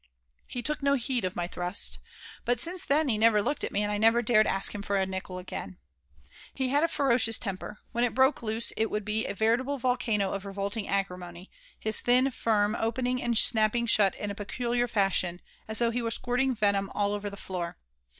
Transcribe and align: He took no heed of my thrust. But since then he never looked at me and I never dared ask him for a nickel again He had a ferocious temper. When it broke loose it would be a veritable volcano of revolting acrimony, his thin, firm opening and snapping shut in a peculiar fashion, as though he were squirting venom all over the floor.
He 0.47 0.63
took 0.63 0.81
no 0.81 0.95
heed 0.95 1.23
of 1.25 1.35
my 1.35 1.45
thrust. 1.45 1.99
But 2.43 2.59
since 2.59 2.83
then 2.85 3.07
he 3.07 3.19
never 3.19 3.39
looked 3.39 3.63
at 3.63 3.71
me 3.71 3.83
and 3.83 3.91
I 3.91 3.99
never 3.99 4.23
dared 4.23 4.47
ask 4.47 4.73
him 4.73 4.81
for 4.81 4.97
a 4.97 5.05
nickel 5.05 5.37
again 5.37 5.77
He 6.55 6.69
had 6.69 6.83
a 6.83 6.87
ferocious 6.87 7.37
temper. 7.37 7.77
When 7.91 8.03
it 8.03 8.15
broke 8.15 8.41
loose 8.41 8.73
it 8.75 8.89
would 8.89 9.05
be 9.05 9.27
a 9.27 9.35
veritable 9.35 9.77
volcano 9.77 10.33
of 10.33 10.43
revolting 10.43 10.87
acrimony, 10.87 11.51
his 11.79 12.01
thin, 12.01 12.31
firm 12.31 12.75
opening 12.79 13.21
and 13.21 13.37
snapping 13.37 13.85
shut 13.85 14.15
in 14.15 14.31
a 14.31 14.33
peculiar 14.33 14.87
fashion, 14.87 15.39
as 15.67 15.77
though 15.77 15.91
he 15.91 16.01
were 16.01 16.09
squirting 16.09 16.55
venom 16.55 16.89
all 16.95 17.13
over 17.13 17.29
the 17.29 17.37
floor. 17.37 17.77